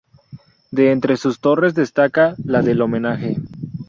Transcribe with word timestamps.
De 0.71 0.91
entre 0.91 1.15
sus 1.15 1.39
torres 1.41 1.75
destaca 1.75 2.33
la 2.43 2.63
del 2.63 2.81
Homenaje. 2.81 3.37